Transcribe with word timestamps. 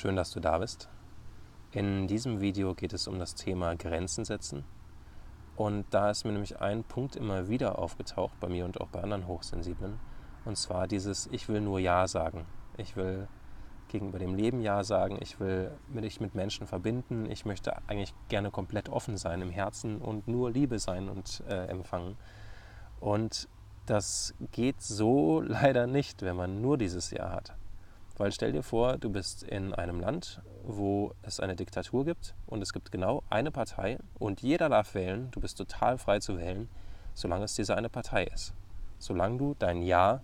Schön, 0.00 0.14
dass 0.14 0.30
du 0.30 0.38
da 0.38 0.58
bist. 0.58 0.88
In 1.72 2.06
diesem 2.06 2.40
Video 2.40 2.72
geht 2.72 2.92
es 2.92 3.08
um 3.08 3.18
das 3.18 3.34
Thema 3.34 3.74
Grenzen 3.74 4.24
setzen. 4.24 4.62
Und 5.56 5.86
da 5.90 6.10
ist 6.10 6.22
mir 6.24 6.30
nämlich 6.30 6.60
ein 6.60 6.84
Punkt 6.84 7.16
immer 7.16 7.48
wieder 7.48 7.80
aufgetaucht, 7.80 8.38
bei 8.38 8.48
mir 8.48 8.64
und 8.64 8.80
auch 8.80 8.86
bei 8.86 9.02
anderen 9.02 9.26
Hochsensiblen. 9.26 9.98
Und 10.44 10.56
zwar 10.56 10.86
dieses, 10.86 11.26
ich 11.32 11.48
will 11.48 11.60
nur 11.60 11.80
Ja 11.80 12.06
sagen. 12.06 12.46
Ich 12.76 12.94
will 12.94 13.26
gegenüber 13.88 14.20
dem 14.20 14.36
Leben 14.36 14.60
Ja 14.60 14.84
sagen. 14.84 15.18
Ich 15.20 15.40
will 15.40 15.72
mich 15.88 16.20
mit 16.20 16.32
Menschen 16.32 16.68
verbinden. 16.68 17.28
Ich 17.28 17.44
möchte 17.44 17.76
eigentlich 17.88 18.14
gerne 18.28 18.52
komplett 18.52 18.88
offen 18.90 19.16
sein 19.16 19.42
im 19.42 19.50
Herzen 19.50 20.00
und 20.00 20.28
nur 20.28 20.52
Liebe 20.52 20.78
sein 20.78 21.08
und 21.08 21.42
äh, 21.48 21.66
empfangen. 21.66 22.16
Und 23.00 23.48
das 23.86 24.32
geht 24.52 24.80
so 24.80 25.40
leider 25.44 25.88
nicht, 25.88 26.22
wenn 26.22 26.36
man 26.36 26.60
nur 26.60 26.78
dieses 26.78 27.10
Ja 27.10 27.32
hat. 27.32 27.56
Weil 28.18 28.32
stell 28.32 28.50
dir 28.50 28.64
vor, 28.64 28.98
du 28.98 29.10
bist 29.10 29.44
in 29.44 29.72
einem 29.72 30.00
Land, 30.00 30.42
wo 30.64 31.14
es 31.22 31.38
eine 31.38 31.54
Diktatur 31.54 32.04
gibt 32.04 32.34
und 32.46 32.60
es 32.60 32.72
gibt 32.72 32.90
genau 32.90 33.22
eine 33.30 33.52
Partei 33.52 33.98
und 34.18 34.42
jeder 34.42 34.68
darf 34.68 34.94
wählen, 34.94 35.30
du 35.30 35.40
bist 35.40 35.56
total 35.56 35.98
frei 35.98 36.18
zu 36.18 36.36
wählen, 36.36 36.68
solange 37.14 37.44
es 37.44 37.54
diese 37.54 37.76
eine 37.76 37.88
Partei 37.88 38.24
ist. 38.24 38.54
Solange 38.98 39.38
du 39.38 39.54
dein 39.56 39.82
Ja, 39.82 40.20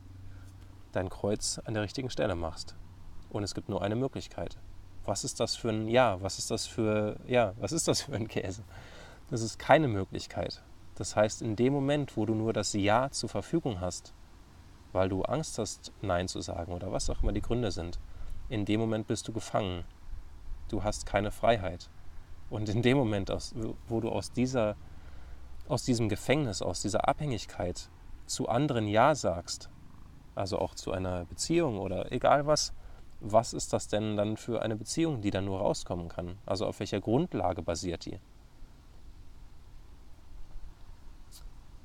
dein 0.91 1.09
Kreuz 1.09 1.61
an 1.65 1.75
der 1.75 1.85
richtigen 1.85 2.11
Stelle 2.11 2.35
machst. 2.35 2.75
Und 3.31 3.45
es 3.45 3.55
gibt 3.55 3.69
nur 3.69 3.83
eine 3.83 3.97
Möglichkeit. 3.97 4.59
Was 5.05 5.23
ist 5.23 5.39
das 5.39 5.55
für 5.55 5.71
ein 5.71 5.87
Ja? 5.87 6.21
Was 6.21 6.39
ist 6.39 6.51
das 6.51 6.67
für, 6.67 7.17
ja, 7.29 7.55
was 7.61 7.71
ist 7.71 7.87
das 7.87 8.03
für 8.03 8.15
ein 8.15 8.27
Käse? 8.27 8.65
Das 9.31 9.41
ist 9.41 9.59
keine 9.61 9.87
Möglichkeit. 9.87 10.63
Das 10.97 11.15
heißt, 11.15 11.43
in 11.43 11.55
dem 11.55 11.73
Moment, 11.73 12.17
wo 12.17 12.27
du 12.27 12.35
nur 12.35 12.53
das 12.53 12.73
Ja 12.73 13.11
zur 13.11 13.29
Verfügung 13.29 13.81
hast, 13.81 14.13
weil 14.95 15.09
du 15.09 15.23
Angst 15.23 15.59
hast, 15.59 15.93
Nein 16.01 16.29
zu 16.29 16.41
sagen 16.41 16.73
oder 16.73 16.93
was 16.93 17.11
auch 17.11 17.23
immer 17.23 17.33
die 17.33 17.43
Gründe 17.43 17.71
sind, 17.71 17.99
in 18.49 18.65
dem 18.65 18.81
Moment 18.81 19.07
bist 19.07 19.27
du 19.29 19.33
gefangen. 19.33 19.85
Du 20.69 20.85
hast 20.85 21.05
keine 21.05 21.31
Freiheit. 21.31 21.91
Und 22.49 22.69
in 22.69 22.83
dem 22.83 22.97
Moment, 22.97 23.33
wo 23.89 24.01
du 24.01 24.09
aus, 24.09 24.33
dieser, 24.33 24.77
aus 25.69 25.83
diesem 25.83 26.09
Gefängnis, 26.09 26.63
aus 26.63 26.81
dieser 26.81 27.09
Abhängigkeit 27.09 27.91
zu 28.27 28.49
anderen 28.49 28.87
Ja 28.87 29.15
sagst, 29.15 29.69
also 30.35 30.59
auch 30.59 30.75
zu 30.75 30.93
einer 30.93 31.25
Beziehung 31.25 31.79
oder 31.79 32.13
egal 32.13 32.47
was, 32.47 32.73
was 33.21 33.53
ist 33.53 33.73
das 33.73 33.89
denn 33.89 34.17
dann 34.17 34.37
für 34.37 34.63
eine 34.63 34.77
Beziehung, 34.77 35.23
die 35.23 35.31
dann 35.31 35.47
nur 35.47 35.59
rauskommen 35.59 36.09
kann? 36.09 36.39
Also 36.47 36.67
auf 36.67 36.79
welcher 36.79 37.01
Grundlage 37.01 37.63
basiert 37.63 38.05
die? 38.05 38.21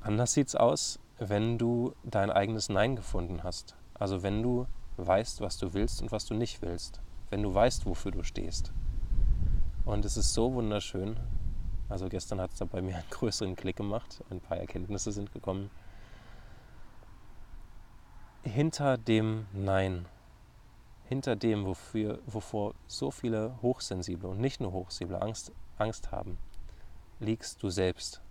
Anders 0.02 0.34
sieht 0.34 0.50
es 0.50 0.56
aus, 0.56 1.00
wenn 1.20 1.58
du 1.58 1.94
dein 2.04 2.32
eigenes 2.32 2.70
Nein 2.70 2.96
gefunden 2.96 3.44
hast. 3.44 3.76
Also 3.94 4.24
wenn 4.24 4.42
du 4.42 4.68
weißt, 4.98 5.42
was 5.42 5.58
du 5.58 5.74
willst 5.74 6.02
und 6.02 6.12
was 6.12 6.26
du 6.26 6.34
nicht 6.34 6.62
willst. 6.62 7.02
Wenn 7.30 7.44
du 7.44 7.54
weißt, 7.54 7.86
wofür 7.86 8.12
du 8.12 8.24
stehst. 8.24 8.74
Und 9.86 10.06
es 10.06 10.18
ist 10.18 10.34
so 10.34 10.54
wunderschön. 10.54 11.20
Also 11.90 12.08
gestern 12.08 12.40
hat 12.40 12.52
es 12.52 12.60
da 12.60 12.66
bei 12.66 12.82
mir 12.82 12.96
einen 12.96 13.10
größeren 13.10 13.56
Klick 13.56 13.76
gemacht. 13.76 14.24
Ein 14.30 14.40
paar 14.40 14.58
Erkenntnisse 14.58 15.12
sind 15.12 15.32
gekommen. 15.34 15.70
Hinter 18.44 18.98
dem 18.98 19.48
Nein, 19.52 20.06
hinter 21.10 21.36
dem, 21.36 21.66
wofür, 21.66 22.20
wovor 22.26 22.74
so 22.88 23.12
viele 23.12 23.60
Hochsensible 23.62 24.30
und 24.30 24.40
nicht 24.40 24.62
nur 24.62 24.72
Hochsensible 24.72 25.22
Angst, 25.22 25.52
Angst 25.78 26.12
haben, 26.12 26.38
liegst 27.20 27.62
du 27.62 27.70
selbst. 27.70 28.22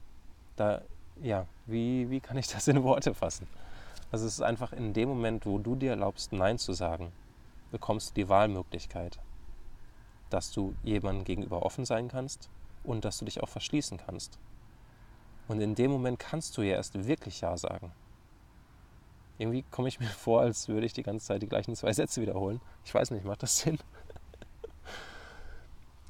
Da 0.57 0.83
ja, 1.23 1.47
wie, 1.67 2.11
wie 2.11 2.21
kann 2.21 2.37
ich 2.37 2.49
das 2.49 2.69
in 2.69 2.83
Worte 2.83 3.15
fassen? 3.15 3.47
Also 4.11 4.27
es 4.27 4.35
ist 4.35 4.43
einfach 4.43 4.73
in 4.73 4.93
dem 4.93 5.09
Moment, 5.09 5.45
wo 5.45 5.59
du 5.59 5.75
dir 5.75 5.91
erlaubst, 5.91 6.33
Nein 6.33 6.59
zu 6.59 6.73
sagen, 6.73 7.13
bekommst 7.71 8.11
du 8.11 8.15
die 8.15 8.29
Wahlmöglichkeit, 8.29 9.19
dass 10.31 10.51
du 10.53 10.75
jemandem 10.83 11.25
gegenüber 11.25 11.63
offen 11.63 11.85
sein 11.85 12.09
kannst 12.09 12.49
und 12.85 13.05
dass 13.05 13.19
du 13.19 13.25
dich 13.25 13.43
auch 13.43 13.49
verschließen 13.49 13.99
kannst. 13.99 14.39
Und 15.47 15.61
in 15.61 15.75
dem 15.75 15.91
Moment 15.91 16.19
kannst 16.19 16.57
du 16.57 16.63
ja 16.63 16.77
erst 16.77 17.07
wirklich 17.07 17.41
Ja 17.41 17.57
sagen. 17.57 17.93
Irgendwie 19.39 19.65
komme 19.71 19.89
ich 19.89 20.01
mir 20.01 20.07
vor, 20.07 20.41
als 20.41 20.69
würde 20.69 20.87
ich 20.87 20.93
die 20.93 21.03
ganze 21.03 21.27
Zeit 21.27 21.43
die 21.43 21.49
gleichen 21.49 21.75
zwei 21.77 21.93
Sätze 21.93 22.21
wiederholen. 22.21 22.61
Ich 22.85 22.95
weiß 22.95 23.11
nicht, 23.11 23.25
macht 23.25 23.43
das 23.43 23.59
Sinn? 23.59 23.79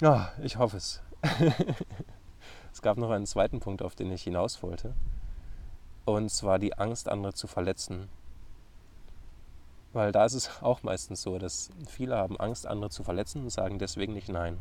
Ja, 0.01 0.33
ich 0.43 0.57
hoffe 0.57 0.77
es. 0.77 1.03
Es 2.73 2.83
gab 2.83 2.99
noch 2.99 3.11
einen 3.11 3.27
zweiten 3.27 3.61
Punkt, 3.61 3.83
auf 3.83 3.95
den 3.95 4.13
ich 4.13 4.23
hinaus 4.23 4.63
wollte. 4.63 4.95
Und 6.05 6.31
zwar 6.31 6.59
die 6.59 6.79
Angst, 6.79 7.09
andere 7.09 7.35
zu 7.35 7.47
verletzen. 7.47 8.09
Weil 9.93 10.13
da 10.13 10.25
ist 10.25 10.35
es 10.35 10.51
auch 10.63 10.83
meistens 10.83 11.23
so, 11.23 11.39
dass 11.39 11.71
viele 11.87 12.17
haben 12.17 12.39
Angst, 12.39 12.67
andere 12.67 12.91
zu 12.91 13.03
verletzen 13.03 13.43
und 13.43 13.51
sagen 13.51 13.79
deswegen 13.79 14.13
nicht 14.13 14.29
Nein. 14.29 14.59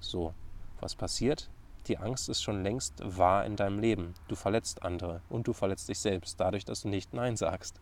So, 0.00 0.34
was 0.80 0.94
passiert? 0.94 1.50
Die 1.86 1.98
Angst 1.98 2.28
ist 2.28 2.42
schon 2.42 2.62
längst 2.62 2.94
wahr 3.04 3.46
in 3.46 3.56
deinem 3.56 3.78
Leben. 3.78 4.14
Du 4.28 4.34
verletzt 4.34 4.82
andere 4.82 5.22
und 5.28 5.46
du 5.46 5.52
verletzt 5.52 5.88
dich 5.88 5.98
selbst, 5.98 6.38
dadurch, 6.38 6.64
dass 6.64 6.82
du 6.82 6.88
nicht 6.88 7.14
Nein 7.14 7.36
sagst. 7.36 7.80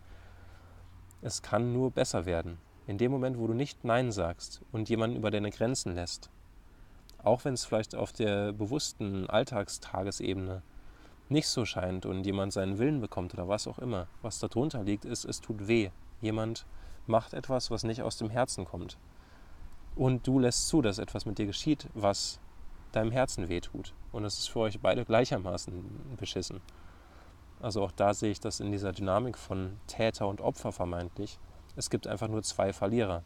Es 1.21 1.41
kann 1.41 1.73
nur 1.73 1.91
besser 1.91 2.25
werden. 2.25 2.57
In 2.87 2.97
dem 2.97 3.11
Moment, 3.11 3.37
wo 3.37 3.47
du 3.47 3.53
nicht 3.53 3.83
Nein 3.83 4.11
sagst 4.11 4.61
und 4.71 4.89
jemanden 4.89 5.17
über 5.17 5.31
deine 5.31 5.51
Grenzen 5.51 5.95
lässt, 5.95 6.29
auch 7.23 7.45
wenn 7.45 7.53
es 7.53 7.65
vielleicht 7.65 7.95
auf 7.95 8.11
der 8.11 8.53
bewussten 8.53 9.29
Alltagstagesebene 9.29 10.61
nicht 11.29 11.47
so 11.47 11.65
scheint 11.65 12.05
und 12.05 12.25
jemand 12.25 12.53
seinen 12.53 12.79
Willen 12.79 13.01
bekommt 13.01 13.33
oder 13.33 13.47
was 13.47 13.67
auch 13.67 13.79
immer, 13.79 14.07
was 14.21 14.39
darunter 14.39 14.83
liegt, 14.83 15.05
ist, 15.05 15.25
es 15.25 15.41
tut 15.41 15.67
weh. 15.67 15.91
Jemand 16.21 16.65
macht 17.07 17.33
etwas, 17.33 17.71
was 17.71 17.83
nicht 17.83 18.01
aus 18.01 18.17
dem 18.17 18.29
Herzen 18.29 18.65
kommt. 18.65 18.97
Und 19.95 20.25
du 20.25 20.39
lässt 20.39 20.67
zu, 20.67 20.81
dass 20.81 20.97
etwas 20.97 21.25
mit 21.25 21.37
dir 21.37 21.45
geschieht, 21.45 21.87
was 21.93 22.39
deinem 22.91 23.11
Herzen 23.11 23.49
weh 23.49 23.59
tut. 23.59 23.93
Und 24.11 24.25
es 24.25 24.39
ist 24.39 24.49
für 24.49 24.61
euch 24.61 24.79
beide 24.79 25.05
gleichermaßen 25.05 26.15
beschissen. 26.17 26.61
Also 27.61 27.83
auch 27.83 27.91
da 27.91 28.13
sehe 28.13 28.31
ich 28.31 28.39
das 28.39 28.59
in 28.59 28.71
dieser 28.71 28.93
Dynamik 28.93 29.37
von 29.37 29.77
Täter 29.87 30.27
und 30.27 30.41
Opfer 30.41 30.71
vermeintlich. 30.71 31.37
Es 31.75 31.89
gibt 31.89 32.07
einfach 32.07 32.27
nur 32.27 32.41
zwei 32.43 32.73
Verlierer. 32.73 33.23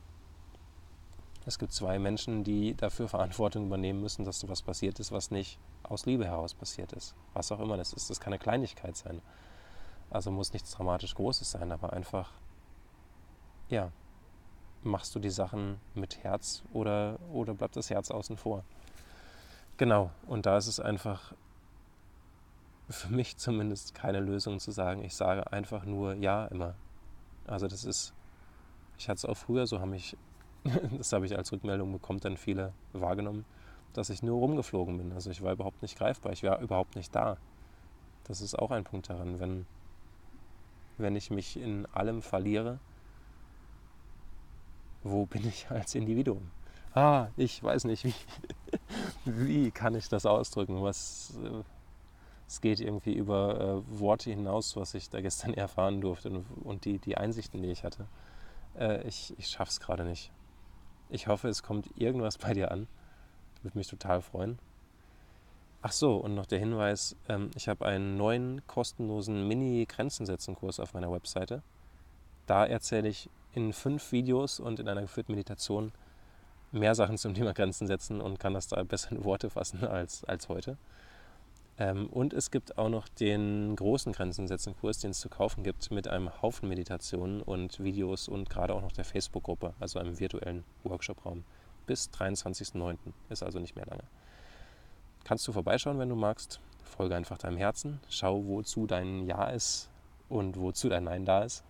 Es 1.46 1.60
gibt 1.60 1.74
zwei 1.74 2.00
Menschen, 2.00 2.44
die 2.44 2.74
dafür 2.76 3.10
Verantwortung 3.10 3.66
übernehmen 3.66 4.02
müssen, 4.02 4.24
dass 4.24 4.48
was 4.48 4.62
passiert 4.62 5.00
ist, 5.00 5.12
was 5.12 5.30
nicht 5.30 5.60
aus 5.84 6.06
Liebe 6.06 6.26
heraus 6.26 6.54
passiert 6.54 6.94
ist. 6.94 7.16
Was 7.34 7.52
auch 7.52 7.60
immer 7.60 7.76
das 7.76 7.94
ist. 7.94 8.10
Das 8.10 8.20
kann 8.20 8.34
eine 8.34 8.40
Kleinigkeit 8.40 8.96
sein. 8.96 9.22
Also 10.10 10.32
muss 10.32 10.54
nichts 10.54 10.72
dramatisch 10.72 11.16
Großes 11.16 11.52
sein, 11.52 11.72
aber 11.72 11.92
einfach, 11.92 12.32
ja, 13.68 13.92
machst 14.84 15.16
du 15.16 15.20
die 15.20 15.30
Sachen 15.30 15.80
mit 15.96 16.24
Herz 16.24 16.64
oder, 16.72 17.20
oder 17.32 17.54
bleibt 17.54 17.76
das 17.76 17.90
Herz 17.90 18.12
außen 18.12 18.38
vor? 18.38 18.64
Genau, 19.78 20.12
und 20.28 20.46
da 20.46 20.58
ist 20.58 20.68
es 20.68 20.80
einfach 20.80 21.34
für 22.90 23.10
mich 23.10 23.38
zumindest 23.38 23.96
keine 23.96 24.20
Lösung 24.20 24.60
zu 24.60 24.72
sagen, 24.72 25.04
ich 25.04 25.16
sage 25.16 25.52
einfach 25.52 25.86
nur 25.86 26.14
Ja 26.14 26.46
immer. 26.46 26.76
Also 27.48 27.68
das 27.68 27.84
ist, 27.84 28.14
ich 28.98 29.10
hatte 29.10 29.18
es 29.18 29.26
auch 29.26 29.38
früher, 29.38 29.66
so 29.68 29.80
haben 29.80 29.90
mich 29.90 30.16
das 30.98 31.12
habe 31.14 31.26
ich 31.26 31.38
als 31.38 31.52
Rückmeldung 31.52 31.92
bekommen, 31.92 32.20
dann 32.20 32.38
viele 32.38 32.74
wahrgenommen, 32.94 33.46
dass 33.94 34.10
ich 34.10 34.24
nur 34.24 34.40
rumgeflogen 34.40 34.98
bin. 34.98 35.12
Also 35.14 35.30
ich 35.30 35.42
war 35.42 35.54
überhaupt 35.54 35.82
nicht 35.82 35.98
greifbar, 35.98 36.32
ich 36.32 36.44
war 36.44 36.60
überhaupt 36.60 36.96
nicht 36.96 37.14
da. 37.14 37.38
Das 38.26 38.42
ist 38.42 38.58
auch 38.58 38.72
ein 38.72 38.84
Punkt 38.84 39.10
daran, 39.10 39.40
wenn, 39.40 39.66
wenn 40.98 41.16
ich 41.16 41.30
mich 41.30 41.58
in 41.58 41.86
allem 41.88 42.22
verliere, 42.22 42.80
wo 45.04 45.26
bin 45.26 45.46
ich 45.46 45.70
als 45.70 45.96
Individuum? 45.96 46.50
Ah, 46.96 47.28
ich 47.36 47.62
weiß 47.62 47.86
nicht, 47.86 48.06
wie, 48.06 48.14
wie 49.26 49.72
kann 49.72 49.96
ich 49.96 50.08
das 50.08 50.26
ausdrücken? 50.26 50.82
Was, 50.82 51.38
äh, 51.44 51.64
es 52.48 52.62
geht 52.62 52.80
irgendwie 52.80 53.14
über 53.14 53.60
äh, 53.60 54.00
Worte 54.00 54.30
hinaus, 54.30 54.76
was 54.76 54.94
ich 54.94 55.10
da 55.10 55.20
gestern 55.20 55.54
erfahren 55.56 56.00
durfte 56.00 56.30
und, 56.30 56.46
und 56.64 56.86
die, 56.86 57.00
die 57.00 57.18
Einsichten, 57.18 57.62
die 57.62 57.72
ich 57.72 57.84
hatte. 57.84 58.06
Äh, 58.78 59.06
ich 59.08 59.34
ich 59.38 59.48
schaffe 59.48 59.72
es 59.72 59.80
gerade 59.80 60.06
nicht. 60.06 60.32
Ich 61.10 61.28
hoffe, 61.28 61.48
es 61.48 61.64
kommt 61.64 61.90
irgendwas 61.96 62.38
bei 62.38 62.54
dir 62.54 62.72
an. 62.72 62.88
Würde 63.62 63.78
mich 63.78 63.88
total 63.88 64.22
freuen. 64.22 64.60
Ach 65.82 65.92
so, 65.92 66.16
und 66.16 66.34
noch 66.34 66.46
der 66.46 66.60
Hinweis, 66.60 67.16
ähm, 67.28 67.52
ich 67.56 67.68
habe 67.68 67.86
einen 67.86 68.16
neuen 68.16 68.66
kostenlosen 68.68 69.48
Mini-Grenzen-Setzen-Kurs 69.48 70.80
auf 70.80 70.94
meiner 70.94 71.12
Webseite. 71.12 71.62
Da 72.46 72.66
erzähle 72.66 73.10
ich 73.10 73.30
in 73.54 73.74
fünf 73.74 74.12
Videos 74.12 74.60
und 74.60 74.80
in 74.80 74.88
einer 74.88 75.02
geführten 75.02 75.34
Meditation 75.34 75.92
mehr 76.72 76.96
Sachen 76.96 77.18
zum 77.18 77.34
Thema 77.34 77.54
Grenzen 77.54 77.88
setzen 77.88 78.22
und 78.22 78.40
kann 78.40 78.54
das 78.54 78.68
da 78.68 78.82
besser 78.86 79.12
in 79.12 79.24
Worte 79.24 79.50
fassen 79.50 79.84
als, 79.84 80.24
als 80.24 80.50
heute. 80.50 80.78
Ähm, 81.80 82.08
und 82.08 82.34
es 82.34 82.52
gibt 82.52 82.78
auch 82.78 82.90
noch 82.90 83.08
den 83.08 83.76
großen 83.76 84.14
Grenzen 84.14 84.48
setzen 84.48 84.76
Kurs, 84.80 85.00
den 85.00 85.12
es 85.12 85.20
zu 85.20 85.30
kaufen 85.30 85.64
gibt, 85.64 85.90
mit 85.92 86.08
einem 86.08 86.30
Haufen 86.42 86.70
Meditationen 86.70 87.42
und 87.42 87.84
Videos 87.84 88.28
und 88.28 88.50
gerade 88.50 88.76
auch 88.76 88.82
noch 88.82 88.92
der 88.92 89.06
Facebook-Gruppe, 89.06 89.74
also 89.80 90.00
einem 90.00 90.20
virtuellen 90.20 90.64
Workshop-Raum. 90.84 91.44
Bis 91.88 92.10
23.09. 92.12 92.98
ist 93.30 93.44
also 93.44 93.60
nicht 93.60 93.76
mehr 93.76 93.86
lange. 93.86 94.04
Kannst 95.24 95.48
du 95.48 95.52
vorbeischauen, 95.52 96.00
wenn 96.00 96.10
du 96.10 96.16
magst. 96.16 96.60
Folge 96.84 97.16
einfach 97.16 97.38
deinem 97.38 97.58
Herzen. 97.58 98.00
Schau, 98.10 98.46
wozu 98.46 98.86
dein 98.86 99.26
Ja 99.26 99.50
ist 99.50 99.90
und 100.30 100.60
wozu 100.60 100.90
dein 100.90 101.06
Nein 101.06 101.26
da 101.26 101.44
ist. 101.44 101.64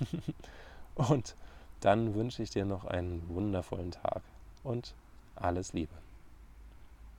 und 0.94 1.36
dann 1.80 2.14
wünsche 2.14 2.42
ich 2.42 2.50
dir 2.50 2.64
noch 2.64 2.84
einen 2.84 3.28
wundervollen 3.28 3.90
Tag 3.90 4.22
und 4.64 4.94
alles 5.34 5.74
Liebe. 5.74 6.05